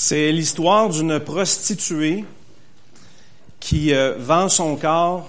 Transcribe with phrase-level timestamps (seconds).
[0.00, 2.24] C'est l'histoire d'une prostituée
[3.58, 5.28] qui euh, vend son corps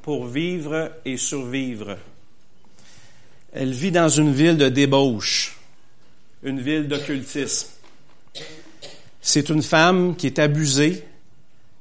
[0.00, 1.98] pour vivre et survivre.
[3.52, 5.58] Elle vit dans une ville de débauche,
[6.42, 7.68] une ville d'occultisme.
[9.20, 11.04] C'est une femme qui est abusée,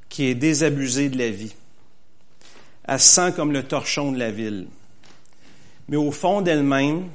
[0.09, 1.55] qui est désabusée de la vie.
[2.83, 4.67] Elle se sent comme le torchon de la ville.
[5.87, 7.07] Mais au fond d'elle-même,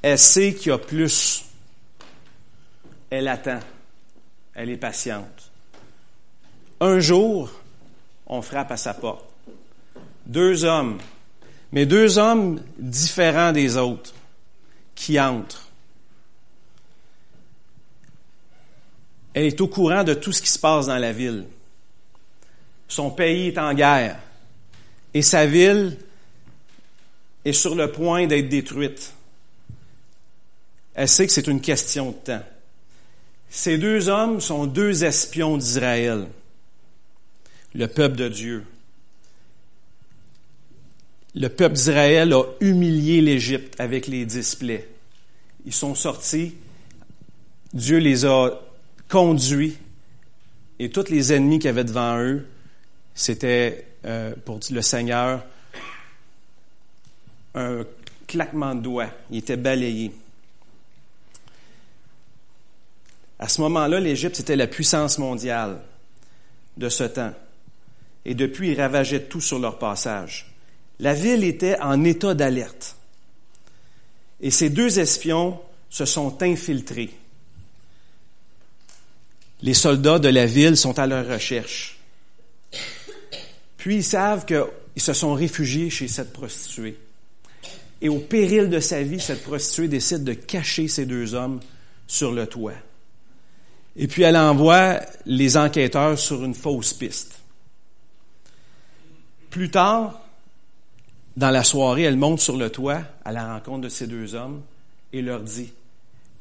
[0.00, 1.44] elle sait qu'il y a plus.
[3.10, 3.60] Elle attend.
[4.54, 5.50] Elle est patiente.
[6.80, 7.50] Un jour,
[8.26, 9.24] on frappe à sa porte.
[10.26, 10.98] Deux hommes,
[11.72, 14.14] mais deux hommes différents des autres,
[14.94, 15.68] qui entrent.
[19.34, 21.44] Elle est au courant de tout ce qui se passe dans la ville.
[22.86, 24.18] Son pays est en guerre
[25.12, 25.98] et sa ville
[27.44, 29.12] est sur le point d'être détruite.
[30.94, 32.42] Elle sait que c'est une question de temps.
[33.56, 36.26] Ces deux hommes sont deux espions d'Israël,
[37.72, 38.64] le peuple de Dieu.
[41.36, 44.88] Le peuple d'Israël a humilié l'Égypte avec les displays.
[45.64, 46.56] Ils sont sortis,
[47.72, 48.50] Dieu les a
[49.08, 49.76] conduits,
[50.80, 52.44] et tous les ennemis qu'il y avait devant eux,
[53.14, 55.44] c'était euh, pour le Seigneur
[57.54, 57.84] un
[58.26, 59.10] claquement de doigts.
[59.30, 60.10] Ils étaient balayés.
[63.44, 65.78] À ce moment-là, l'Égypte était la puissance mondiale
[66.78, 67.34] de ce temps.
[68.24, 70.50] Et depuis, ils ravageaient tout sur leur passage.
[70.98, 72.96] La ville était en état d'alerte.
[74.40, 77.10] Et ces deux espions se sont infiltrés.
[79.60, 81.98] Les soldats de la ville sont à leur recherche.
[83.76, 86.96] Puis ils savent qu'ils se sont réfugiés chez cette prostituée.
[88.00, 91.60] Et au péril de sa vie, cette prostituée décide de cacher ces deux hommes
[92.06, 92.72] sur le toit.
[93.96, 97.40] Et puis elle envoie les enquêteurs sur une fausse piste.
[99.50, 100.20] Plus tard,
[101.36, 104.62] dans la soirée, elle monte sur le toit à la rencontre de ces deux hommes
[105.12, 105.72] et leur dit,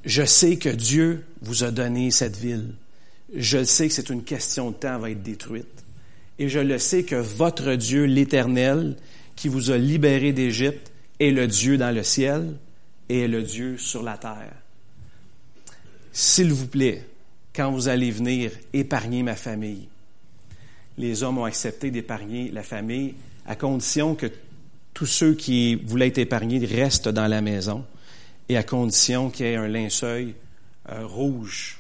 [0.05, 2.73] je sais que Dieu vous a donné cette ville.
[3.35, 5.83] Je sais que c'est une question de temps, va être détruite.
[6.39, 8.95] Et je le sais que votre Dieu, l'Éternel,
[9.35, 12.56] qui vous a libéré d'Égypte, est le Dieu dans le ciel
[13.09, 14.53] et est le Dieu sur la terre.
[16.11, 17.07] S'il vous plaît,
[17.55, 19.87] quand vous allez venir épargner ma famille.
[20.97, 23.15] Les hommes ont accepté d'épargner la famille
[23.45, 24.27] à condition que
[24.93, 27.85] tous ceux qui voulaient être épargnés restent dans la maison
[28.49, 30.33] et à condition qu'il y ait un linceul
[30.89, 31.79] euh, rouge,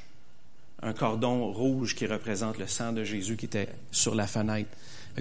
[0.81, 4.69] un cordon rouge qui représente le sang de Jésus qui était sur la fenêtre.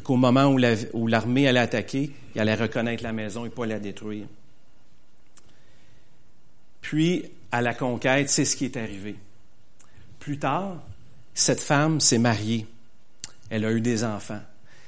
[0.06, 4.26] Au moment où l'armée allait attaquer, il allait reconnaître la maison et pas la détruire.
[6.80, 9.16] Puis, à la conquête, c'est ce qui est arrivé.
[10.22, 10.80] Plus tard,
[11.34, 12.64] cette femme s'est mariée.
[13.50, 14.40] Elle a eu des enfants.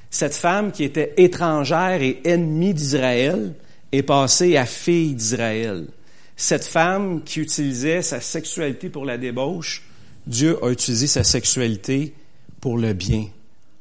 [0.09, 3.53] Cette femme qui était étrangère et ennemie d'Israël
[3.91, 5.89] est passée à fille d'Israël.
[6.37, 9.83] Cette femme qui utilisait sa sexualité pour la débauche,
[10.25, 12.15] Dieu a utilisé sa sexualité
[12.61, 13.27] pour le bien,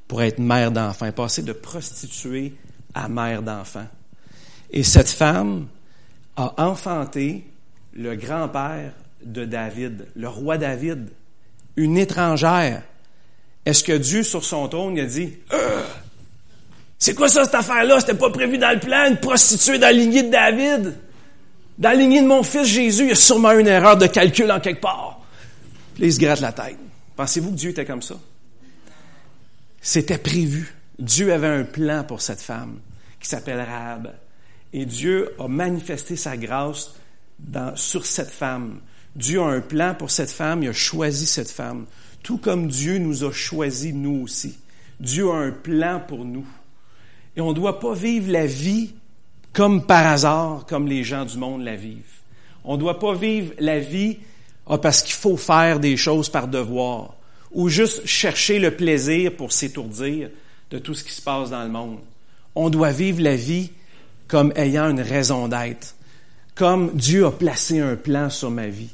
[0.07, 2.55] pour être mère d'enfants, passée de prostituée
[2.95, 3.87] à mère d'enfants.
[4.71, 5.67] Et cette femme
[6.35, 7.45] a enfanté
[7.93, 8.93] le grand-père
[9.23, 11.09] de David, le roi David
[11.75, 12.83] une étrangère.
[13.65, 15.81] Est-ce que Dieu, sur son trône, a dit, euh,
[16.99, 17.99] c'est quoi ça, cette affaire-là?
[17.99, 20.95] C'était pas prévu dans le plan, une prostituée dans la lignée de David?
[21.77, 24.51] Dans la lignée de mon fils Jésus, il y a sûrement une erreur de calcul
[24.51, 25.21] en quelque part.
[25.95, 26.77] Puis il se gratte la tête.
[27.15, 28.15] Pensez-vous que Dieu était comme ça?
[29.81, 30.73] C'était prévu.
[30.99, 32.79] Dieu avait un plan pour cette femme
[33.19, 34.13] qui s'appelle Rahab.
[34.71, 36.93] Et Dieu a manifesté sa grâce
[37.75, 38.79] sur cette femme
[39.15, 41.85] Dieu a un plan pour cette femme, il a choisi cette femme,
[42.23, 44.57] tout comme Dieu nous a choisis nous aussi.
[44.99, 46.45] Dieu a un plan pour nous.
[47.35, 48.93] Et on ne doit pas vivre la vie
[49.51, 52.21] comme par hasard, comme les gens du monde la vivent.
[52.63, 54.17] On ne doit pas vivre la vie
[54.67, 57.13] ah, parce qu'il faut faire des choses par devoir
[57.51, 60.29] ou juste chercher le plaisir pour s'étourdir
[60.71, 61.99] de tout ce qui se passe dans le monde.
[62.55, 63.69] On doit vivre la vie
[64.27, 65.95] comme ayant une raison d'être,
[66.55, 68.89] comme Dieu a placé un plan sur ma vie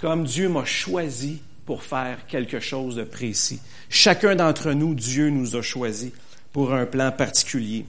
[0.00, 3.60] comme Dieu m'a choisi pour faire quelque chose de précis.
[3.88, 6.12] Chacun d'entre nous, Dieu nous a choisi
[6.52, 7.84] pour un plan particulier.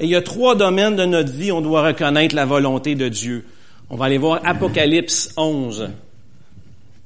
[0.00, 2.94] Et il y a trois domaines de notre vie où on doit reconnaître la volonté
[2.94, 3.46] de Dieu.
[3.90, 5.90] On va aller voir Apocalypse 11.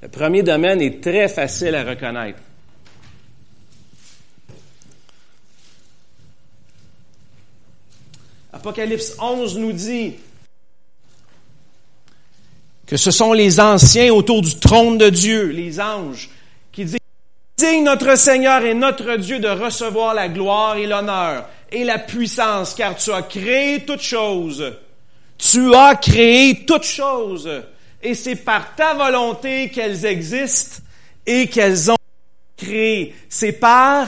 [0.03, 2.39] Le premier domaine est très facile à reconnaître.
[8.53, 10.15] Apocalypse 11 nous dit,
[12.93, 16.29] que ce sont les anciens autour du trône de Dieu, les anges,
[16.73, 16.99] qui disent,
[17.57, 22.75] digne notre Seigneur et notre Dieu de recevoir la gloire et l'honneur et la puissance,
[22.75, 24.75] car tu as créé toutes choses.
[25.39, 27.49] Tu as créé toutes choses.
[28.03, 30.83] Et c'est par ta volonté qu'elles existent
[31.25, 31.97] et qu'elles ont
[32.59, 33.15] créé.
[33.31, 34.07] C'est par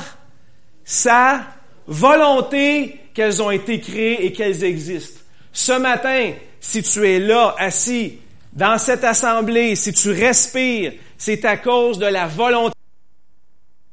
[0.84, 1.40] sa
[1.86, 5.20] volonté qu'elles ont été créées et qu'elles existent.
[5.54, 8.18] Ce matin, si tu es là, assis,
[8.54, 12.74] dans cette assemblée, si tu respires, c'est à cause de la volonté.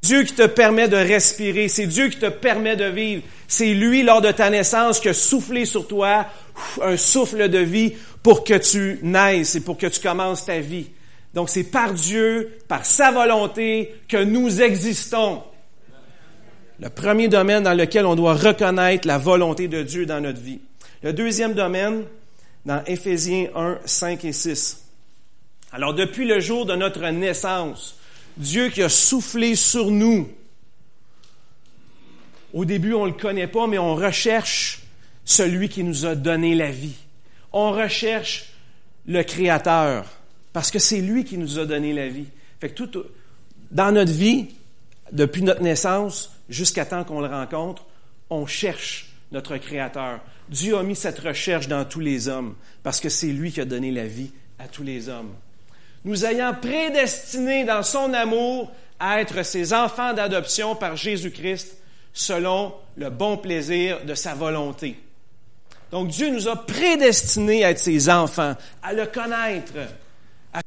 [0.03, 3.23] Dieu qui te permet de respirer, c'est Dieu qui te permet de vivre.
[3.47, 6.25] C'est lui, lors de ta naissance, qui a soufflé sur toi
[6.81, 7.93] un souffle de vie
[8.23, 10.89] pour que tu naisses et pour que tu commences ta vie.
[11.33, 15.43] Donc c'est par Dieu, par sa volonté que nous existons.
[16.79, 20.59] Le premier domaine dans lequel on doit reconnaître la volonté de Dieu dans notre vie.
[21.03, 22.03] Le deuxième domaine,
[22.65, 24.85] dans Éphésiens 1, 5 et 6.
[25.71, 27.97] Alors depuis le jour de notre naissance,
[28.37, 30.29] Dieu qui a soufflé sur nous,
[32.53, 34.81] au début on ne le connaît pas, mais on recherche
[35.23, 36.95] celui qui nous a donné la vie.
[37.53, 38.53] On recherche
[39.05, 40.05] le Créateur,
[40.53, 42.27] parce que c'est lui qui nous a donné la vie.
[42.59, 42.91] Fait tout,
[43.71, 44.49] dans notre vie,
[45.11, 47.85] depuis notre naissance jusqu'à temps qu'on le rencontre,
[48.29, 50.19] on cherche notre Créateur.
[50.49, 53.65] Dieu a mis cette recherche dans tous les hommes parce que c'est lui qui a
[53.65, 55.33] donné la vie à tous les hommes.
[56.03, 61.77] Nous ayant prédestinés dans son amour à être ses enfants d'adoption par Jésus-Christ
[62.13, 64.97] selon le bon plaisir de sa volonté.
[65.91, 69.73] Donc Dieu nous a prédestinés à être ses enfants, à le connaître,
[70.53, 70.61] à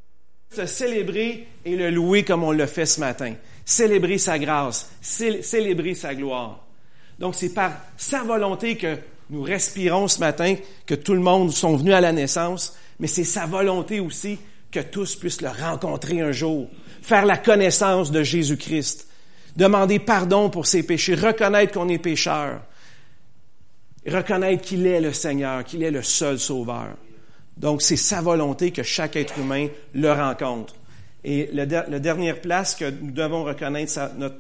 [0.56, 3.34] le célébrer et le louer comme on le fait ce matin.
[3.64, 6.63] Célébrer sa grâce, célébrer sa gloire.
[7.19, 8.99] Donc c'est par sa volonté que
[9.31, 10.56] nous respirons ce matin,
[10.87, 14.38] que tout le monde sont venus à la naissance, mais c'est sa volonté aussi
[14.70, 16.69] que tous puissent le rencontrer un jour,
[17.00, 19.08] faire la connaissance de Jésus-Christ,
[19.56, 22.61] demander pardon pour ses péchés, reconnaître qu'on est pécheur,
[24.06, 26.96] reconnaître qu'il est le Seigneur, qu'il est le seul Sauveur.
[27.56, 30.75] Donc c'est sa volonté que chaque être humain le rencontre.
[31.22, 34.37] Et la dernière place que nous devons reconnaître, notre,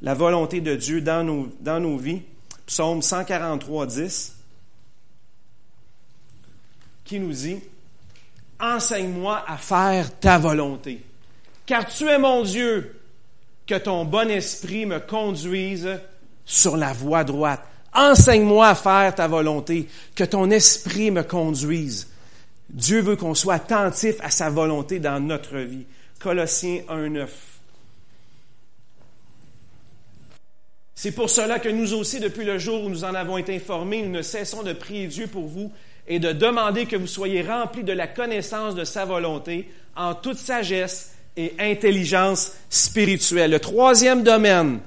[0.00, 2.22] la volonté de Dieu dans nos, dans nos vies,
[2.66, 4.36] psaume 143, 10,
[7.04, 7.60] qui nous dit,
[8.58, 11.02] Enseigne-moi à faire ta volonté,
[11.66, 13.00] car tu es mon Dieu,
[13.66, 16.00] que ton bon esprit me conduise
[16.44, 17.62] sur la voie droite.
[17.92, 22.08] Enseigne-moi à faire ta volonté, que ton esprit me conduise.
[22.70, 25.86] Dieu veut qu'on soit attentif à sa volonté dans notre vie.
[26.20, 27.55] Colossiens 1, 9.
[30.98, 34.00] C'est pour cela que nous aussi, depuis le jour où nous en avons été informés,
[34.00, 35.70] nous ne cessons de prier Dieu pour vous
[36.08, 40.38] et de demander que vous soyez remplis de la connaissance de sa volonté en toute
[40.38, 43.50] sagesse et intelligence spirituelle.
[43.50, 44.80] Le troisième domaine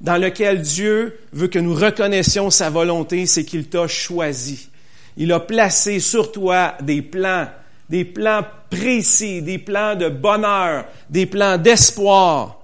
[0.00, 4.68] dans lequel Dieu veut que nous reconnaissions sa volonté, c'est qu'il t'a choisi.
[5.16, 7.48] Il a placé sur toi des plans,
[7.88, 12.60] des plans précis, des plans de bonheur, des plans d'espoir,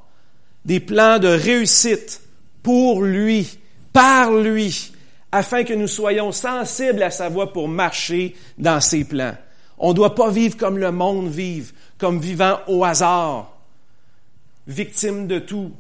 [0.65, 2.21] des plans de réussite
[2.67, 3.61] pour lui,
[3.93, 4.91] par lui,
[5.31, 9.37] afin que nous soyons sensibles à sa voix pour marcher dans ses plans.
[9.79, 13.53] On ne doit pas vivre comme le monde vive, comme vivant au hasard,
[14.67, 15.71] victime de tout,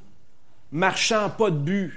[0.70, 1.93] marchant pas de but,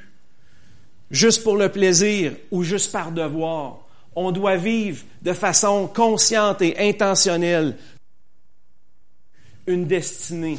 [1.11, 3.81] juste pour le plaisir ou juste par devoir.
[4.15, 7.77] On doit vivre de façon consciente et intentionnelle
[9.67, 10.57] une destinée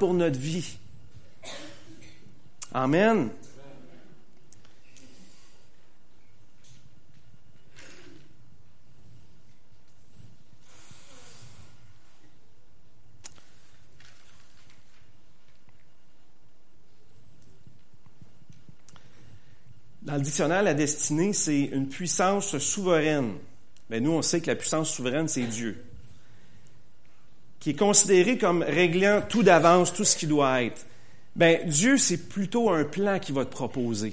[0.00, 0.77] pour notre vie.
[2.72, 3.30] Amen.
[20.02, 23.34] Dans le dictionnaire, la destinée, c'est une puissance souveraine.
[23.90, 25.84] Mais nous, on sait que la puissance souveraine, c'est Dieu.
[27.60, 30.86] Qui est considéré comme réglant tout d'avance tout ce qui doit être.
[31.38, 34.12] Ben, Dieu, c'est plutôt un plan qu'il va te proposer.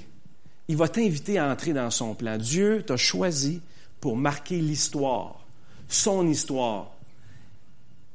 [0.68, 2.38] Il va t'inviter à entrer dans son plan.
[2.38, 3.62] Dieu t'a choisi
[4.00, 5.44] pour marquer l'histoire,
[5.88, 6.92] son histoire.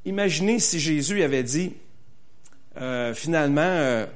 [0.04, 1.72] Imaginez si Jésus avait dit,
[2.80, 4.06] euh, finalement, euh,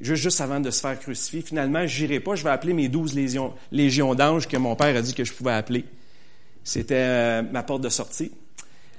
[0.00, 1.42] juste, avant de se faire crucifier.
[1.42, 4.94] Finalement, je n'irai pas, je vais appeler mes douze légions, légions d'anges que mon père
[4.94, 5.84] a dit que je pouvais appeler.
[6.62, 8.30] C'était euh, ma porte de sortie.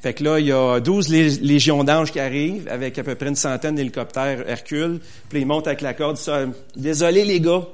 [0.01, 3.27] Fait que là, il y a douze légions d'anges qui arrivent avec à peu près
[3.27, 5.01] une centaine d'hélicoptères Hercule.
[5.29, 6.17] Puis ils montent avec la corde.
[6.17, 7.67] Ça, Désolé les gars,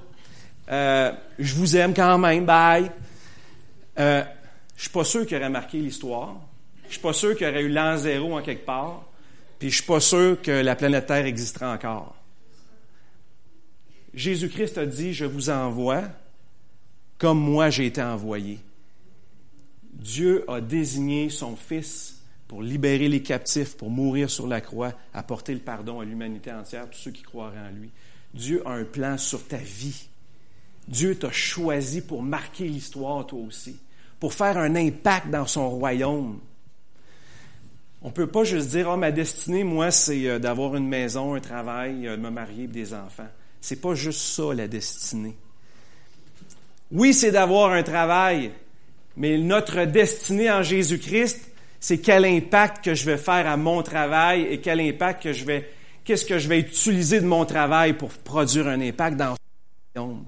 [0.71, 2.89] euh, je vous aime quand même, bye.
[3.99, 4.23] Euh,
[4.75, 6.35] je suis pas sûr qu'il aurait marqué l'histoire.
[6.87, 9.03] Je suis pas sûr qu'il y aurait eu l'an zéro en quelque part.
[9.59, 12.15] Puis je suis pas sûr que la planète Terre existerait encore.
[14.13, 16.03] Jésus-Christ a dit, je vous envoie
[17.17, 18.59] comme moi j'ai été envoyé.
[19.93, 22.14] Dieu a désigné son Fils
[22.47, 26.89] pour libérer les captifs, pour mourir sur la croix, apporter le pardon à l'humanité entière,
[26.89, 27.89] tous ceux qui croiraient en lui.
[28.33, 30.07] Dieu a un plan sur ta vie.
[30.87, 33.79] Dieu t'a choisi pour marquer l'histoire, toi aussi,
[34.19, 36.39] pour faire un impact dans son royaume.
[38.03, 41.33] On ne peut pas juste dire, oh, ma destinée, moi, c'est euh, d'avoir une maison,
[41.33, 43.27] un travail, euh, de me marier des enfants.
[43.59, 45.35] C'est pas juste ça, la destinée.
[46.91, 48.51] Oui, c'est d'avoir un travail,
[49.17, 51.49] mais notre destinée en Jésus-Christ,
[51.85, 55.45] c'est quel impact que je vais faire à mon travail et quel impact que je
[55.45, 55.69] vais,
[56.03, 60.23] qu'est-ce que je vais utiliser de mon travail pour produire un impact dans ce royaume.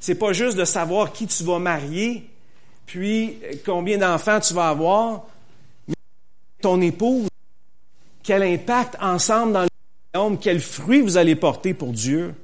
[0.00, 2.28] C'est pas juste de savoir qui tu vas marier,
[2.86, 5.28] puis combien d'enfants tu vas avoir,
[5.86, 5.94] mais
[6.60, 7.28] ton épouse,
[8.24, 9.68] quel impact ensemble dans le
[10.12, 12.34] royaume, quel fruit vous allez porter pour Dieu,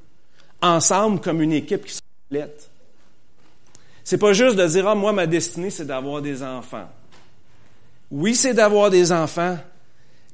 [0.60, 2.70] ensemble comme une équipe qui se complète.
[4.04, 6.88] C'est pas juste de dire, ah, moi, ma destinée, c'est d'avoir des enfants.
[8.12, 9.58] Oui, c'est d'avoir des enfants,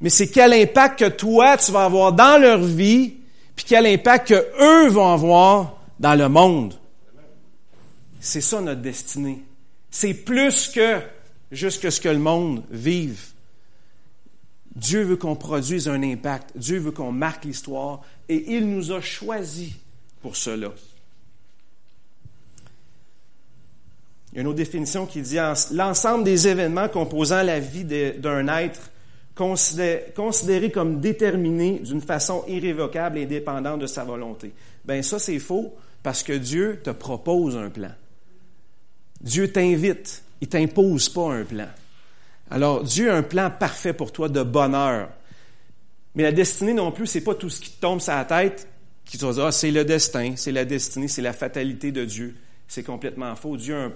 [0.00, 3.14] mais c'est quel impact que toi, tu vas avoir dans leur vie,
[3.54, 6.74] puis quel impact que eux vont avoir dans le monde.
[8.18, 9.44] C'est ça notre destinée.
[9.92, 10.98] C'est plus que
[11.52, 13.28] juste ce que le monde vive.
[14.74, 16.50] Dieu veut qu'on produise un impact.
[16.56, 19.70] Dieu veut qu'on marque l'histoire et il nous a choisis
[20.20, 20.72] pour cela.
[24.38, 25.38] Il y a une autre définition qui dit
[25.72, 28.78] l'ensemble des événements composant la vie d'un être
[29.34, 34.52] considéré comme déterminé d'une façon irrévocable et indépendante de sa volonté.
[34.84, 37.90] Ben ça c'est faux parce que Dieu te propose un plan.
[39.20, 41.66] Dieu t'invite, il t'impose pas un plan.
[42.48, 45.08] Alors Dieu a un plan parfait pour toi de bonheur.
[46.14, 48.68] Mais la destinée non plus, c'est pas tout ce qui te tombe sur la tête
[49.04, 52.36] qui te dire ah, c'est le destin, c'est la destinée, c'est la fatalité de Dieu.
[52.68, 53.56] C'est complètement faux.
[53.56, 53.92] Dieu a un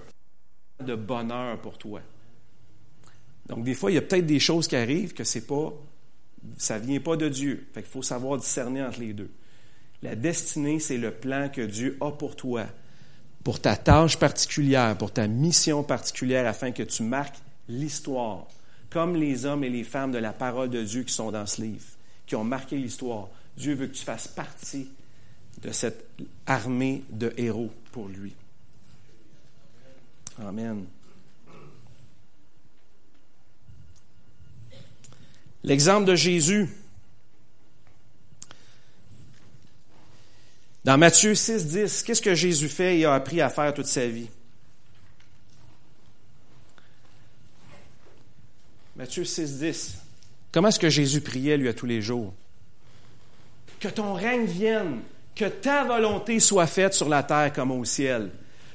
[0.82, 2.00] de bonheur pour toi.
[3.46, 5.72] Donc des fois, il y a peut-être des choses qui arrivent que c'est pas
[6.58, 7.68] ça vient pas de Dieu.
[7.72, 9.30] Fait qu'il faut savoir discerner entre les deux.
[10.02, 12.66] La destinée, c'est le plan que Dieu a pour toi
[13.44, 18.46] pour ta tâche particulière, pour ta mission particulière, afin que tu marques l'histoire,
[18.90, 21.62] comme les hommes et les femmes de la parole de Dieu qui sont dans ce
[21.62, 21.84] livre,
[22.26, 23.28] qui ont marqué l'histoire.
[23.56, 24.88] Dieu veut que tu fasses partie
[25.60, 26.06] de cette
[26.46, 28.34] armée de héros pour lui.
[30.40, 30.86] Amen.
[35.64, 36.68] L'exemple de Jésus
[40.84, 42.98] Dans Matthieu 6, 10, qu'est-ce que Jésus fait?
[42.98, 44.28] Et a appris à faire toute sa vie?
[48.96, 49.98] Matthieu 6, 10.
[50.50, 52.34] Comment est-ce que Jésus priait, lui, à tous les jours?
[53.78, 55.02] Que ton règne vienne,
[55.36, 58.30] que ta volonté soit faite sur la terre comme au ciel.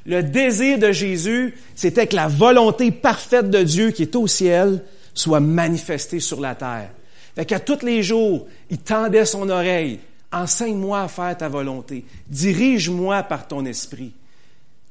[0.08, 4.84] Le désir de Jésus, c'était que la volonté parfaite de Dieu qui est au ciel
[5.14, 6.92] soit manifestée sur la terre.
[7.36, 10.00] Fait qu'à tous les jours, il tendait son oreille
[10.32, 12.06] Enseigne-moi à faire ta volonté.
[12.28, 14.12] Dirige-moi par ton esprit.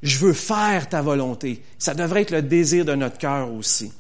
[0.03, 1.63] Je veux faire ta volonté.
[1.79, 3.93] Ça devrait être le désir de notre cœur aussi.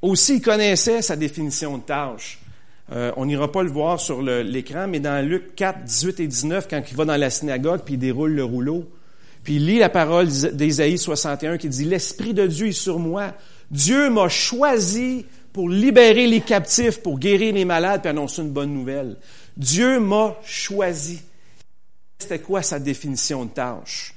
[0.00, 2.41] Aussi, il connaissait sa définition de tâche.
[2.92, 6.68] Euh, on n'ira pas le voir sur l'écran, mais dans Luc 4, 18 et 19,
[6.68, 8.84] quand il va dans la synagogue, puis il déroule le rouleau,
[9.44, 13.32] puis il lit la parole d'Ésaïe 61 qui dit, L'Esprit de Dieu est sur moi.
[13.70, 18.72] Dieu m'a choisi pour libérer les captifs, pour guérir les malades, puis annoncer une bonne
[18.72, 19.16] nouvelle.
[19.56, 21.22] Dieu m'a choisi.
[22.18, 24.14] C'était quoi sa définition de tâche?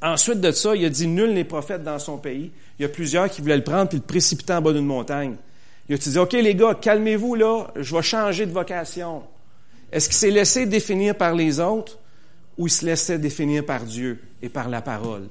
[0.00, 2.50] Ensuite de ça, il a dit nul n'est prophète dans son pays.
[2.78, 5.36] Il y a plusieurs qui voulaient le prendre puis le précipiter en bas d'une montagne.
[5.88, 9.22] Il a dit OK les gars, calmez-vous là, je vais changer de vocation.
[9.92, 11.98] Est-ce qu'il s'est laissé définir par les autres
[12.56, 15.28] ou il se laissait définir par Dieu et par la parole?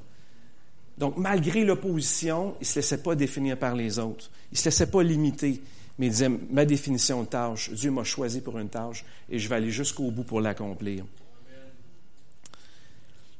[0.97, 4.29] Donc, malgré l'opposition, il ne se laissait pas définir par les autres.
[4.51, 5.61] Il ne se laissait pas limiter,
[5.97, 9.49] mais il disait, ma définition de tâche, Dieu m'a choisi pour une tâche et je
[9.49, 11.03] vais aller jusqu'au bout pour l'accomplir.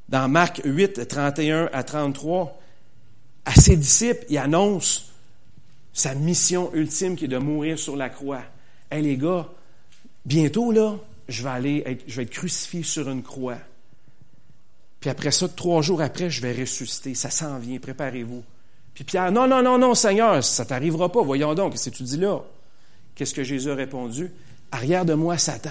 [0.08, 2.60] Dans Marc 8, 31 à 33,
[3.44, 5.13] à ses disciples, il annonce
[5.94, 8.42] sa mission ultime qui est de mourir sur la croix.
[8.90, 9.48] Hé les gars,
[10.26, 10.96] bientôt là,
[11.28, 13.58] je vais aller je vais être crucifié sur une croix.
[15.00, 17.14] Puis après ça, trois jours après, je vais ressusciter.
[17.14, 18.42] Ça s'en vient, préparez-vous.
[18.94, 21.22] Puis Pierre, non, non, non, non, Seigneur, ça t'arrivera pas.
[21.22, 22.42] Voyons donc, qu'est-ce que tu dis là?
[23.14, 24.30] Qu'est-ce que Jésus a répondu?
[24.72, 25.70] Arrière de moi, Satan.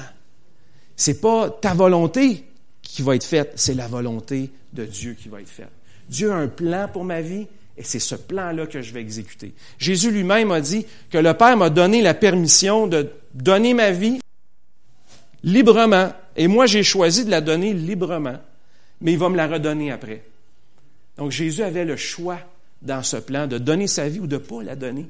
[0.96, 2.46] C'est pas ta volonté
[2.82, 5.72] qui va être faite, c'est la volonté de Dieu qui va être faite.
[6.10, 9.53] Dieu a un plan pour ma vie Et c'est ce plan-là que je vais exécuter.
[9.80, 14.20] Jésus lui-même a dit que le Père m'a donné la permission de donner ma vie
[15.44, 16.13] librement.
[16.36, 18.39] Et moi, j'ai choisi de la donner librement.
[19.01, 20.24] Mais il va me la redonner après.
[21.18, 22.39] Donc Jésus avait le choix
[22.82, 25.08] dans ce plan de donner sa vie ou de ne pas la donner.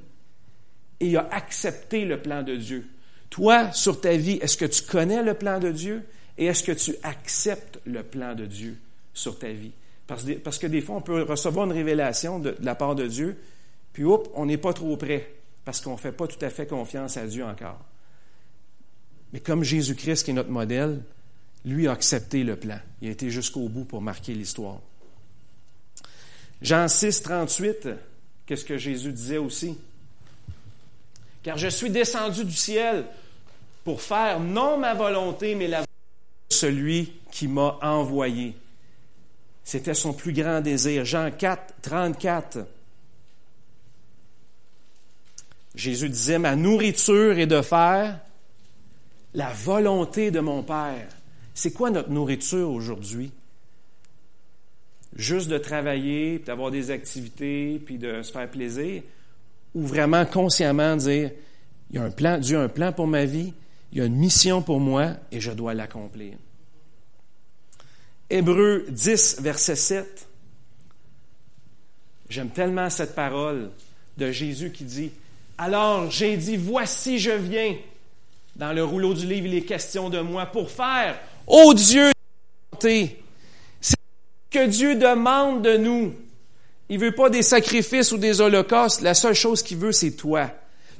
[1.00, 2.88] Et il a accepté le plan de Dieu.
[3.29, 6.03] Toi, sur ta vie, est-ce que tu connais le plan de Dieu?
[6.38, 8.77] Et est-ce que tu acceptes le plan de Dieu
[9.13, 9.72] sur ta vie?
[10.07, 13.38] Parce, que des fois, on peut recevoir une révélation de, la part de Dieu,
[13.93, 15.33] puis oups, on n'est pas trop près,
[15.63, 17.79] parce qu'on ne fait pas tout à fait confiance à Dieu encore.
[19.31, 21.01] Mais comme Jésus-Christ, qui est notre modèle,
[21.65, 22.79] lui a accepté le plan.
[23.01, 24.79] Il a été jusqu'au bout pour marquer l'histoire.
[26.62, 27.89] Jean 6, 38,
[28.45, 29.77] qu'est-ce que Jésus disait aussi?
[31.43, 33.05] «Car je suis descendu du ciel
[33.83, 35.91] pour faire non ma volonté, mais la volonté
[36.50, 38.55] de celui qui m'a envoyé.
[39.63, 41.05] C'était son plus grand désir.
[41.05, 42.60] Jean 4, 34.
[45.75, 48.20] Jésus disait, ma nourriture est de faire
[49.34, 51.08] la volonté de mon Père.
[51.53, 53.32] C'est quoi notre nourriture aujourd'hui?
[55.15, 59.03] Juste de travailler, d'avoir des activités, puis de se faire plaisir,
[59.75, 61.32] ou vraiment consciemment dire,
[61.89, 63.53] il y a un plan, Dieu a un plan pour ma vie,
[63.91, 66.34] il y a une mission pour moi et je dois l'accomplir.
[68.34, 70.28] Hébreu 10, verset 7.
[72.30, 73.70] J'aime tellement cette parole
[74.18, 75.12] de Jésus qui dit,
[75.56, 77.75] Alors j'ai dit, voici je viens.
[78.56, 82.10] Dans le rouleau du livre, il est question de moi pour faire, ô Dieu,
[82.80, 83.18] c'est
[83.80, 83.94] ce
[84.50, 86.16] que Dieu demande de nous.
[86.90, 89.02] Il veut pas des sacrifices ou des holocaustes.
[89.02, 90.50] La seule chose qu'il veut, c'est toi.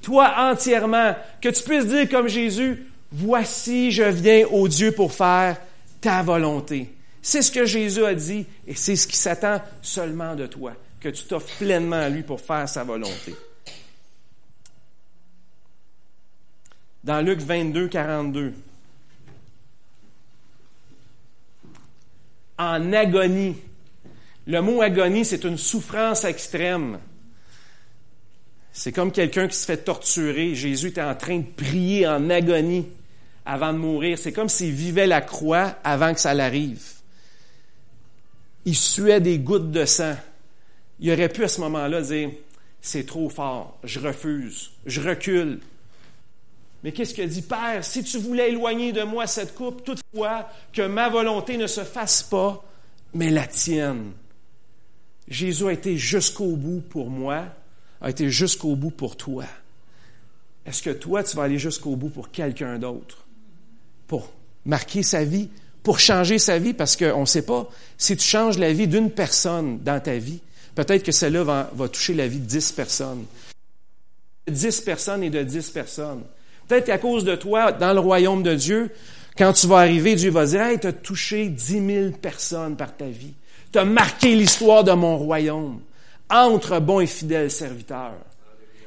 [0.04, 1.16] Toi entièrement.
[1.42, 5.60] Que tu puisses dire comme Jésus, voici je viens, ô Dieu, pour faire
[6.00, 6.94] ta volonté.
[7.26, 11.08] C'est ce que Jésus a dit et c'est ce qui s'attend seulement de toi, que
[11.08, 13.34] tu t'offres pleinement à lui pour faire sa volonté.
[17.02, 18.54] Dans Luc 22, 42,
[22.58, 23.56] en agonie.
[24.46, 27.00] Le mot agonie, c'est une souffrance extrême.
[28.74, 30.56] C'est comme quelqu'un qui se fait torturer.
[30.56, 32.86] Jésus était en train de prier en agonie
[33.46, 34.18] avant de mourir.
[34.18, 36.93] C'est comme s'il vivait la croix avant que ça l'arrive
[38.66, 40.16] il suait des gouttes de sang.
[41.00, 42.32] Il aurait pu à ce moment-là dire,
[42.82, 45.60] c'est trop fort, je refuse, je recule.
[46.84, 50.82] Mais qu'est-ce qu'il dit, Père, si tu voulais éloigner de moi cette coupe, toutefois que
[50.82, 52.64] ma volonté ne se fasse pas,
[53.14, 54.12] mais la tienne.
[55.28, 57.46] Jésus a été jusqu'au bout pour moi,
[58.02, 59.46] a été jusqu'au bout pour toi.
[60.66, 63.26] Est-ce que toi, tu vas aller jusqu'au bout pour quelqu'un d'autre?
[64.08, 64.30] Pour
[64.66, 65.50] marquer sa vie,
[65.84, 69.12] pour changer sa vie parce qu'on ne sait pas si tu changes la vie d'une
[69.12, 70.40] personne dans ta vie,
[70.76, 73.26] peut-être que celle-là va, toucher la vie de dix personnes.
[74.48, 76.24] Dix personnes et de dix personnes.
[76.68, 78.92] Peut-être qu'à cause de toi, dans le royaume de Dieu,
[79.38, 82.96] quand tu vas arriver, Dieu va dire, hey, tu as touché dix mille personnes par
[82.96, 83.34] ta vie.
[83.72, 85.82] Tu as marqué l'histoire de mon royaume.
[86.30, 88.16] Entre bons et fidèles serviteurs.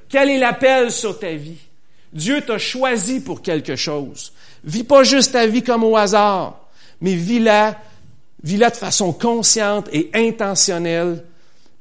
[0.09, 1.59] Quel est l'appel sur ta vie?
[2.13, 4.33] Dieu t'a choisi pour quelque chose.
[4.65, 6.66] Vis pas juste ta vie comme au hasard
[7.01, 7.81] mais vis-la,
[8.43, 11.25] vis-la de façon consciente et intentionnelle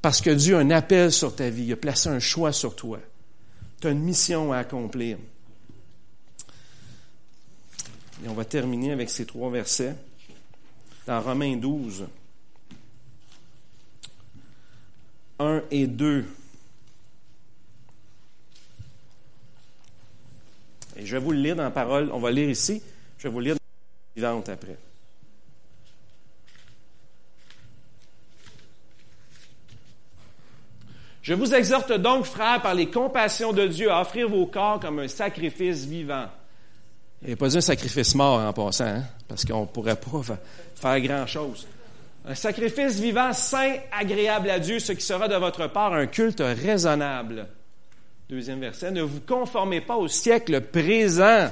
[0.02, 2.76] parce que Dieu a un appel sur ta vie, il a placé un choix sur
[2.76, 3.00] toi.
[3.82, 5.18] Tu as une mission à accomplir.
[8.24, 9.96] Et on va terminer avec ces trois versets
[11.08, 12.06] dans Romains 12,
[15.40, 16.26] 1 et 2.
[20.98, 22.82] Et je vais vous le lire dans la parole, on va lire ici,
[23.18, 24.78] je vais vous le lire dans la vivante après.
[31.26, 35.00] Je vous exhorte donc, frères, par les compassions de Dieu, à offrir vos corps comme
[35.00, 36.28] un sacrifice vivant.
[37.28, 40.22] A pas un sacrifice mort en passant, hein, parce qu'on ne pourrait pas
[40.76, 41.66] faire grand-chose.
[42.28, 46.44] Un sacrifice vivant, saint, agréable à Dieu, ce qui sera de votre part un culte
[46.46, 47.48] raisonnable.
[48.30, 48.92] Deuxième verset.
[48.92, 51.50] Ne vous conformez pas au siècle présent,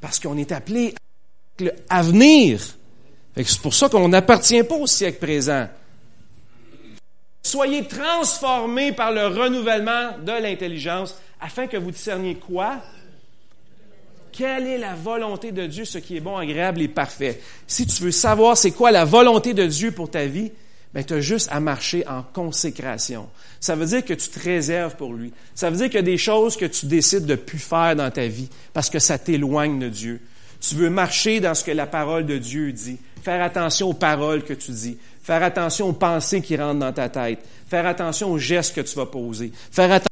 [0.00, 0.96] parce qu'on est appelé
[1.88, 2.60] à venir.
[3.36, 5.68] C'est pour ça qu'on n'appartient pas au siècle présent.
[7.42, 12.80] Soyez transformés par le renouvellement de l'intelligence afin que vous discerniez quoi?
[14.30, 17.40] Quelle est la volonté de Dieu, ce qui est bon, agréable et parfait?
[17.66, 20.52] Si tu veux savoir c'est quoi la volonté de Dieu pour ta vie,
[20.94, 23.28] ben, tu as juste à marcher en consécration.
[23.60, 25.32] Ça veut dire que tu te réserves pour lui.
[25.54, 28.10] Ça veut dire qu'il y a des choses que tu décides de plus faire dans
[28.10, 30.20] ta vie parce que ça t'éloigne de Dieu.
[30.60, 32.98] Tu veux marcher dans ce que la parole de Dieu dit.
[33.22, 34.98] Faire attention aux paroles que tu dis.
[35.22, 37.40] Faire attention aux pensées qui rentrent dans ta tête.
[37.68, 39.52] Faire attention aux gestes que tu vas poser.
[39.70, 40.08] Faire attention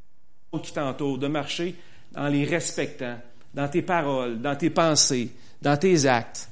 [0.52, 1.18] aux qui t'entourent.
[1.18, 1.74] De marcher
[2.16, 3.18] en les respectant,
[3.54, 5.30] dans tes paroles, dans tes pensées,
[5.62, 6.48] dans tes actes.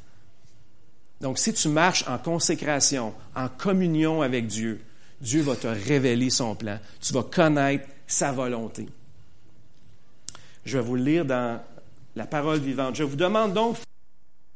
[1.21, 4.81] Donc, si tu marches en consécration, en communion avec Dieu,
[5.21, 6.79] Dieu va te révéler son plan.
[7.01, 8.89] Tu vas connaître sa volonté.
[10.65, 11.61] Je vais vous le lire dans
[12.15, 12.95] la parole vivante.
[12.97, 13.77] Je vous demande donc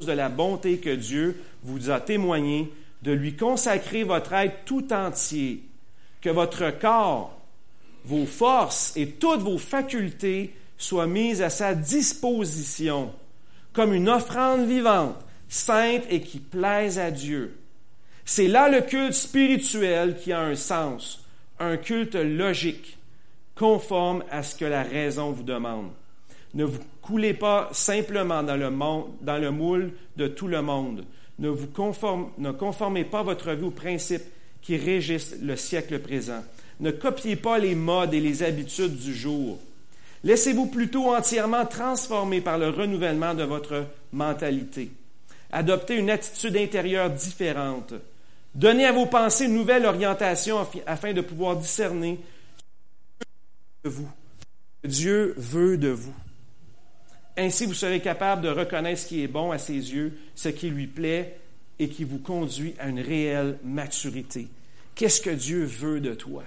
[0.01, 5.63] de la bonté que Dieu vous a témoigné, de lui consacrer votre être tout entier,
[6.21, 7.37] que votre corps,
[8.05, 13.13] vos forces et toutes vos facultés soient mises à sa disposition
[13.73, 15.17] comme une offrande vivante,
[15.49, 17.57] sainte et qui plaise à Dieu.
[18.25, 21.25] C'est là le culte spirituel qui a un sens,
[21.59, 22.99] un culte logique,
[23.57, 25.91] conforme à ce que la raison vous demande.
[26.55, 28.71] Ne vous coulez pas simplement dans le,
[29.23, 31.05] dans le moule de tout le monde.
[31.39, 34.25] Ne conformez pas votre vie aux principes
[34.61, 36.43] qui régissent le siècle présent.
[36.81, 39.59] Ne copiez pas les modes et les habitudes du jour.
[40.25, 44.93] Laissez-vous plutôt entièrement transformer par le renouvellement de votre mentalité.
[45.51, 47.95] Adoptez une attitude intérieure différente.
[48.55, 52.21] Donnez à vos pensées une nouvelle orientation afin de pouvoir discerner
[53.85, 54.09] de vous.
[54.85, 56.15] Dieu veut de vous.
[57.37, 60.69] Ainsi, vous serez capable de reconnaître ce qui est bon à ses yeux, ce qui
[60.69, 61.39] lui plaît
[61.79, 64.49] et qui vous conduit à une réelle maturité.
[64.95, 66.45] Qu'est-ce que Dieu veut de toi?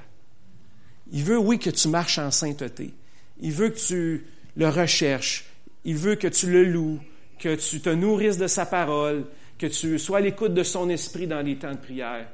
[1.11, 2.93] Il veut, oui, que tu marches en sainteté.
[3.39, 5.45] Il veut que tu le recherches.
[5.83, 6.99] Il veut que tu le loues,
[7.39, 9.25] que tu te nourrisses de sa parole,
[9.57, 12.27] que tu sois à l'écoute de son esprit dans les temps de prière.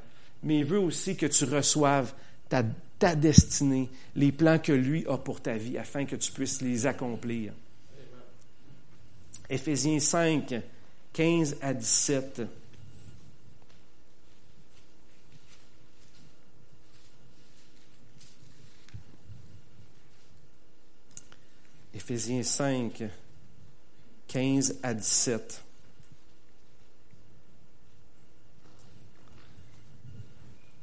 [0.44, 2.14] Mais il veut aussi que tu reçoives
[2.50, 2.64] ta,
[2.98, 6.86] ta destinée, les plans que lui a pour ta vie, afin que tu puisses les
[6.86, 7.54] accomplir.
[9.52, 10.62] Éphésiens 5,
[11.12, 12.42] 15 à 17.
[21.94, 23.04] Éphésiens 5,
[24.30, 25.62] 15 à 17.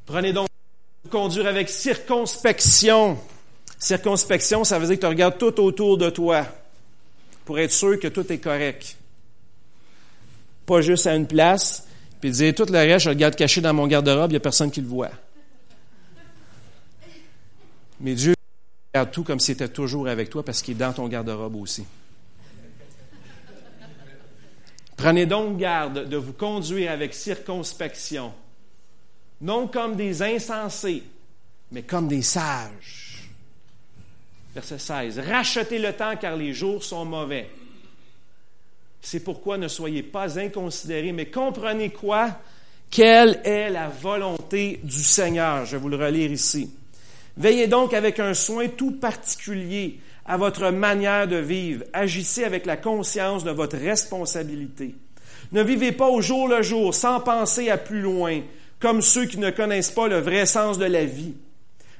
[0.04, 0.46] Prenez donc
[1.10, 3.18] conduire avec circonspection.
[3.78, 6.46] Circonspection, ça veut dire que tu regardes tout autour de toi
[7.48, 8.98] pour être sûr que tout est correct.
[10.66, 11.88] Pas juste à une place,
[12.20, 14.40] puis dire tout le reste, je le garde caché dans mon garde-robe, il n'y a
[14.40, 15.08] personne qui le voit.
[18.00, 18.34] Mais Dieu
[18.92, 21.86] regarde tout comme s'il était toujours avec toi parce qu'il est dans ton garde-robe aussi.
[24.98, 28.34] Prenez donc garde de vous conduire avec circonspection,
[29.40, 31.02] non comme des insensés,
[31.72, 33.07] mais comme des sages
[34.54, 35.18] Verset 16.
[35.20, 37.48] Rachetez le temps car les jours sont mauvais.
[39.00, 42.30] C'est pourquoi ne soyez pas inconsidérés, mais comprenez quoi?
[42.90, 45.66] Quelle est la volonté du Seigneur?
[45.66, 46.70] Je vais vous le relire ici.
[47.36, 51.84] Veillez donc avec un soin tout particulier à votre manière de vivre.
[51.92, 54.94] Agissez avec la conscience de votre responsabilité.
[55.52, 58.40] Ne vivez pas au jour le jour sans penser à plus loin,
[58.80, 61.34] comme ceux qui ne connaissent pas le vrai sens de la vie.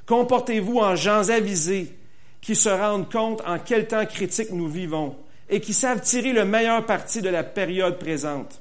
[0.06, 1.94] Comportez-vous en gens avisés,
[2.40, 5.16] qui se rendent compte en quel temps critique nous vivons
[5.48, 8.60] et qui savent tirer le meilleur parti de la période présente.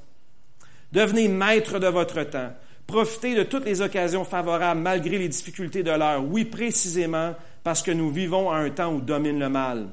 [0.92, 2.52] Devenez maître de votre temps.
[2.86, 6.24] Profitez de toutes les occasions favorables malgré les difficultés de l'heure.
[6.24, 9.88] Oui, précisément parce que nous vivons à un temps où domine le mal.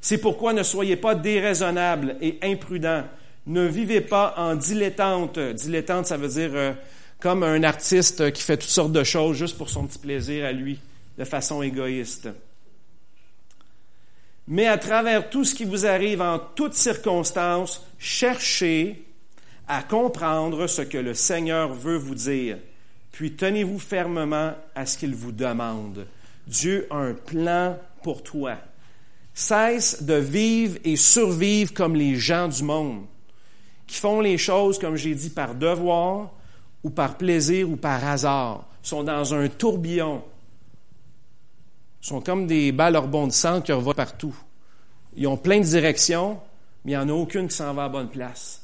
[0.00, 3.04] C'est pourquoi ne soyez pas déraisonnables et imprudents.
[3.46, 5.38] Ne vivez pas en dilettante.
[5.38, 6.72] Dilettante, ça veut dire euh,
[7.20, 10.52] comme un artiste qui fait toutes sortes de choses juste pour son petit plaisir à
[10.52, 10.78] lui,
[11.18, 12.28] de façon égoïste.
[14.48, 19.04] Mais à travers tout ce qui vous arrive en toutes circonstances, cherchez
[19.66, 22.58] à comprendre ce que le Seigneur veut vous dire,
[23.10, 26.06] puis tenez-vous fermement à ce qu'il vous demande.
[26.46, 28.56] Dieu a un plan pour toi.
[29.34, 33.04] Cesse de vivre et survivre comme les gens du monde,
[33.86, 36.32] qui font les choses, comme j'ai dit, par devoir
[36.84, 40.22] ou par plaisir ou par hasard, sont dans un tourbillon,
[42.06, 44.36] sont comme des balles rebondissantes qui revolent partout.
[45.16, 46.38] Ils ont plein de directions,
[46.84, 48.62] mais il n'y en a aucune qui s'en va à bonne place.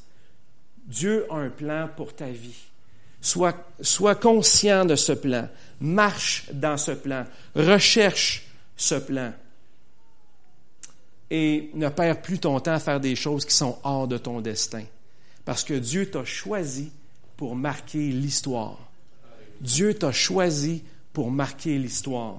[0.85, 2.55] Dieu a un plan pour ta vie.
[3.19, 5.49] Sois conscient de ce plan.
[5.81, 7.25] Marche dans ce plan.
[7.53, 8.45] Recherche
[8.77, 9.33] ce plan.
[11.29, 14.39] Et ne perds plus ton temps à faire des choses qui sont hors de ton
[14.39, 14.83] destin.
[15.43, 16.93] Parce que Dieu t'a choisi
[17.35, 18.79] pour marquer l'histoire.
[19.59, 22.37] Dieu t'a choisi pour marquer l'histoire.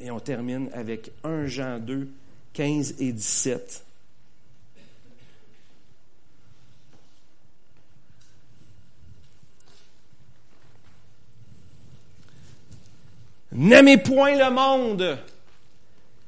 [0.00, 2.08] Et on termine avec 1 Jean 2,
[2.54, 3.84] 15 et 17.
[13.52, 15.18] N'aimez point le monde,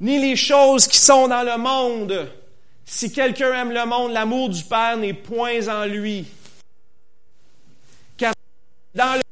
[0.01, 2.31] ni les choses qui sont dans le monde.
[2.85, 6.27] Si quelqu'un aime le monde, l'amour du Père n'est point en lui.
[8.19, 8.35] Car
[8.95, 9.23] dans le,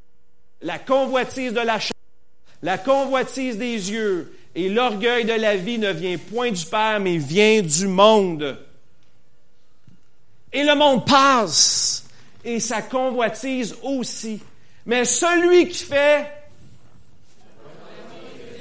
[0.62, 1.99] la convoitise de la chair,
[2.62, 7.16] la convoitise des yeux et l'orgueil de la vie ne vient point du Père, mais
[7.16, 8.58] vient du monde.
[10.52, 12.04] Et le monde passe,
[12.44, 14.40] et sa convoitise aussi.
[14.86, 16.26] Mais celui qui fait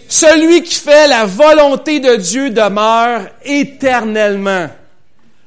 [0.08, 4.68] celui qui fait la volonté de Dieu demeure éternellement.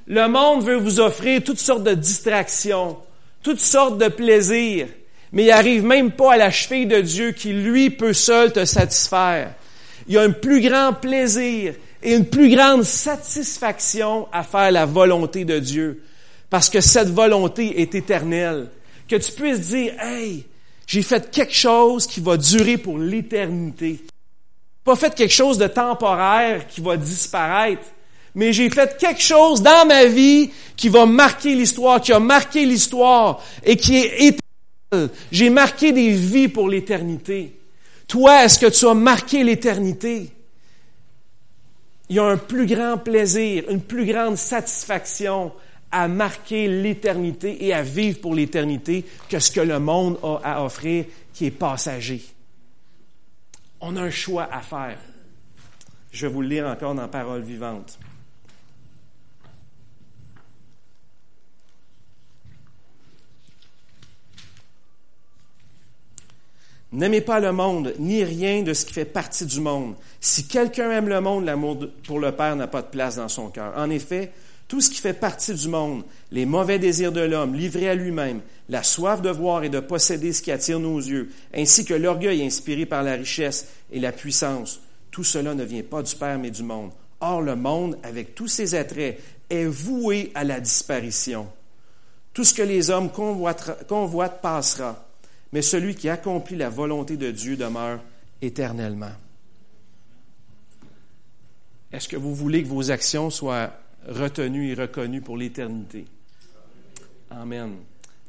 [0.06, 2.96] Le monde veut vous offrir toutes sortes de distractions,
[3.42, 4.86] toutes sortes de plaisirs,
[5.32, 8.64] mais il n'arrive même pas à la cheville de Dieu qui, lui, peut seul te
[8.64, 9.54] satisfaire.
[10.06, 14.86] Il y a un plus grand plaisir et une plus grande satisfaction à faire la
[14.86, 16.02] volonté de Dieu,
[16.50, 18.68] parce que cette volonté est éternelle.
[19.08, 20.44] Que tu puisses dire, hey,
[20.86, 24.04] j'ai fait quelque chose qui va durer pour l'éternité
[24.84, 27.82] pas fait quelque chose de temporaire qui va disparaître,
[28.34, 32.64] mais j'ai fait quelque chose dans ma vie qui va marquer l'histoire, qui a marqué
[32.64, 34.41] l'histoire et qui est éternel.
[35.30, 37.58] J'ai marqué des vies pour l'éternité.
[38.08, 40.30] Toi, est-ce que tu as marqué l'éternité?
[42.08, 45.52] Il y a un plus grand plaisir, une plus grande satisfaction
[45.90, 50.64] à marquer l'éternité et à vivre pour l'éternité que ce que le monde a à
[50.64, 52.22] offrir qui est passager.
[53.80, 54.98] On a un choix à faire.
[56.10, 57.98] Je vais vous le lire encore dans Parole vivante.
[66.92, 69.94] N'aimez pas le monde, ni rien de ce qui fait partie du monde.
[70.20, 73.48] Si quelqu'un aime le monde, l'amour pour le Père n'a pas de place dans son
[73.48, 73.72] cœur.
[73.76, 74.30] En effet,
[74.68, 78.40] tout ce qui fait partie du monde, les mauvais désirs de l'homme, livré à lui-même,
[78.68, 82.44] la soif de voir et de posséder ce qui attire nos yeux, ainsi que l'orgueil
[82.44, 86.50] inspiré par la richesse et la puissance, tout cela ne vient pas du Père mais
[86.50, 86.90] du monde.
[87.20, 91.46] Or, le monde, avec tous ses attraits, est voué à la disparition.
[92.34, 95.06] Tout ce que les hommes convoitent passera,
[95.52, 98.00] mais celui qui accomplit la volonté de Dieu demeure
[98.40, 99.12] éternellement.
[101.92, 103.72] Est-ce que vous voulez que vos actions soient
[104.08, 106.06] retenu et reconnu pour l'éternité?
[107.30, 107.76] Amen.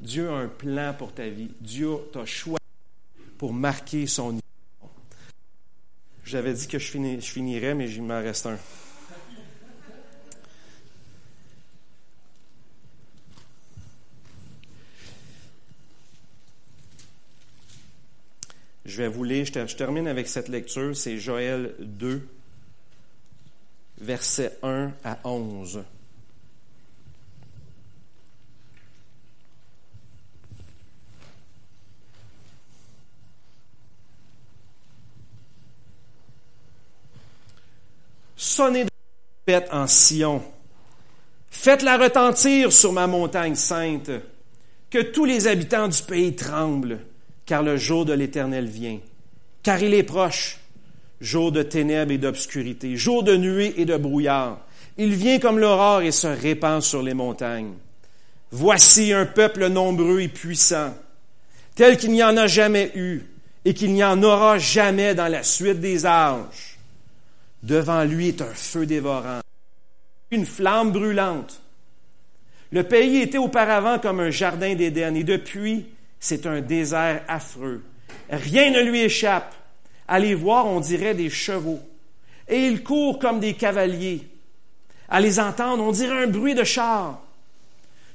[0.01, 1.49] Dieu a un plan pour ta vie.
[1.61, 2.57] Dieu t'a choisi
[3.37, 4.91] pour marquer son histoire.
[6.25, 6.87] J'avais dit que je,
[7.21, 8.57] finirais, mais il m'en reste un.
[18.93, 22.27] Je vais vous lire, je termine avec cette lecture, c'est Joël 2,
[23.99, 25.83] versets 1 à 11.
[38.35, 38.89] Sonnez de
[39.49, 40.43] fête en Sion.
[41.49, 44.11] Faites-la retentir sur ma montagne sainte.
[44.91, 46.99] Que tous les habitants du pays tremblent,
[47.45, 48.99] car le jour de l'Éternel vient.
[49.63, 50.59] Car il est proche
[51.23, 54.59] jour de ténèbres et d'obscurité, jour de nuée et de brouillard.
[54.97, 57.73] Il vient comme l'aurore et se répand sur les montagnes.
[58.51, 60.93] Voici un peuple nombreux et puissant,
[61.75, 63.21] tel qu'il n'y en a jamais eu
[63.65, 66.77] et qu'il n'y en aura jamais dans la suite des âges.
[67.63, 69.39] Devant lui est un feu dévorant,
[70.29, 71.61] une flamme brûlante.
[72.71, 75.85] Le pays était auparavant comme un jardin d'Éden et depuis,
[76.23, 77.83] c'est un désert affreux.
[78.29, 79.53] Rien ne lui échappe.
[80.07, 81.81] À les voir, on dirait des chevaux.
[82.47, 84.25] Et ils courent comme des cavaliers.
[85.09, 87.21] À les entendre, on dirait un bruit de char.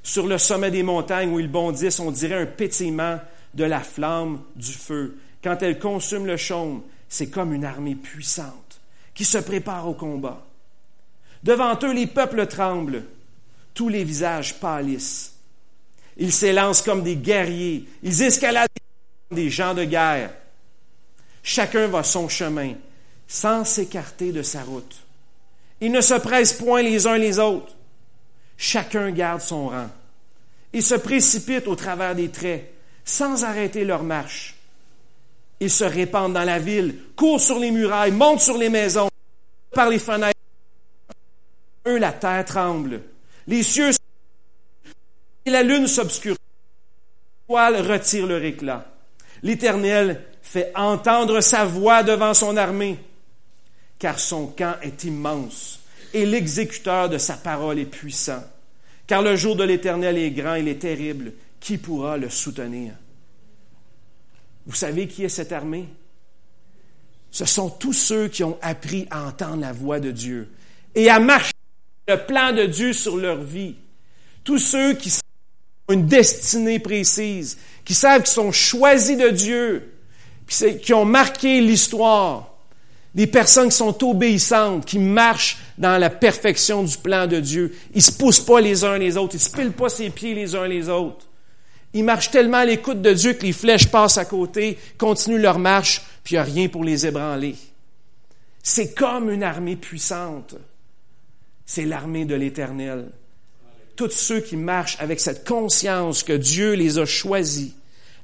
[0.01, 3.19] Sur le sommet des montagnes où ils bondissent, on dirait un pétillement
[3.53, 5.19] de la flamme du feu.
[5.43, 8.81] Quand elle consume le chaume, c'est comme une armée puissante
[9.13, 10.43] qui se prépare au combat.
[11.43, 13.03] Devant eux, les peuples tremblent,
[13.75, 15.28] tous les visages pâlissent.
[16.19, 18.69] Ils s'élancent comme des guerriers, ils escaladent
[19.31, 20.31] des gens de guerre.
[21.41, 22.73] Chacun va son chemin,
[23.27, 24.97] sans s'écarter de sa route.
[25.79, 27.73] Ils ne se pressent point les uns les autres.
[28.57, 29.89] Chacun garde son rang.
[30.73, 32.69] Ils se précipitent au travers des traits,
[33.05, 34.55] sans arrêter leur marche.
[35.61, 39.09] Ils se répandent dans la ville, courent sur les murailles, montent sur les maisons,
[39.71, 40.37] par les fenêtres.
[41.87, 43.01] Eux, la terre tremble.
[43.47, 43.91] Les cieux
[45.49, 46.37] et la lune s'obscurcit.
[47.49, 48.85] Les retire leur éclat.
[49.41, 52.99] L'Éternel fait entendre sa voix devant son armée,
[53.97, 55.79] car son camp est immense
[56.13, 58.43] et l'exécuteur de sa parole est puissant.
[59.07, 61.33] Car le jour de l'Éternel est grand, il est terrible.
[61.59, 62.93] Qui pourra le soutenir?
[64.67, 65.87] Vous savez qui est cette armée?
[67.31, 70.51] Ce sont tous ceux qui ont appris à entendre la voix de Dieu
[70.93, 71.53] et à marcher
[72.07, 73.75] le plan de Dieu sur leur vie.
[74.43, 75.28] Tous ceux qui ont
[75.89, 79.93] une destinée précise, qui savent qu'ils sont choisis de Dieu,
[80.81, 82.45] qui ont marqué l'histoire.
[83.15, 87.75] Des personnes qui sont obéissantes, qui marchent dans la perfection du plan de Dieu.
[87.95, 90.55] Ils se poussent pas les uns les autres, ils se pilent pas ses pieds les
[90.55, 91.25] uns les autres.
[91.93, 95.57] Ils marchent tellement à l'écoute de Dieu que les flèches passent à côté, continuent leur
[95.57, 97.55] marche, puis il n'y a rien pour les ébranler.
[98.61, 100.55] C'est comme une armée puissante.
[101.65, 103.09] C'est l'armée de l'Éternel.
[103.99, 107.73] Tous ceux qui marchent avec cette conscience que Dieu les a choisis,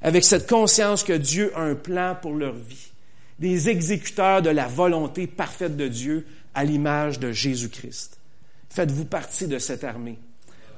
[0.00, 2.92] avec cette conscience que Dieu a un plan pour leur vie,
[3.38, 8.16] des exécuteurs de la volonté parfaite de Dieu à l'image de Jésus-Christ.
[8.70, 10.18] Faites-vous partie de cette armée.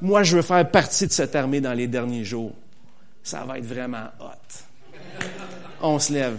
[0.00, 2.56] Moi, je veux faire partie de cette armée dans les derniers jours.
[3.22, 5.24] Ça va être vraiment hot.
[5.80, 6.38] On se lève.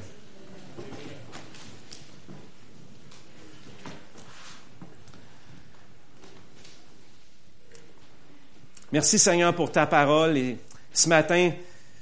[8.91, 10.57] Merci Seigneur pour ta parole et
[10.93, 11.51] ce matin,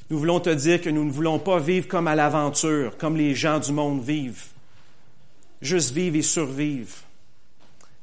[0.09, 3.35] nous voulons te dire que nous ne voulons pas vivre comme à l'aventure, comme les
[3.35, 4.45] gens du monde vivent.
[5.61, 6.95] Juste vivre et survivre.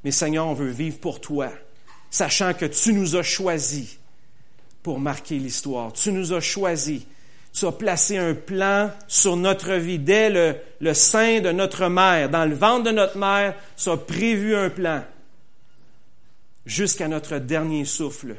[0.03, 1.51] Mais Seigneur, on veut vivre pour toi,
[2.11, 3.99] sachant que tu nous as choisis
[4.83, 5.95] pour marquer l'histoire.
[5.95, 7.03] Tu nous as choisis.
[7.55, 9.99] Tu as placé un plan sur notre vie.
[9.99, 10.29] Dès
[10.81, 14.69] le, sein de notre mère, dans le ventre de notre mère, tu as prévu un
[14.69, 15.03] plan
[16.67, 18.37] jusqu'à notre dernier souffle.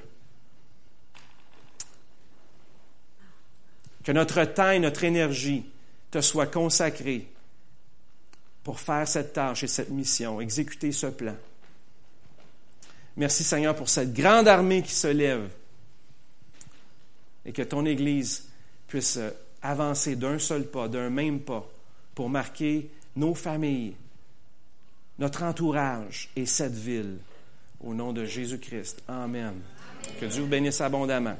[4.06, 5.66] Que notre temps et notre énergie
[6.12, 7.28] te soient consacrés
[8.64, 11.36] pour faire cette tâche et cette mission, exécuter ce plan.
[13.18, 15.50] Merci Seigneur pour cette grande armée qui se lève
[17.46, 18.48] et que ton Église
[18.88, 19.20] puisse
[19.62, 21.68] avancer d'un seul pas, d'un même pas,
[22.14, 23.96] pour marquer nos familles,
[25.20, 27.18] notre entourage et cette ville.
[27.84, 29.04] Au nom de Jésus-Christ.
[29.08, 29.54] Amen.
[30.20, 31.38] Que Dieu vous bénisse abondamment.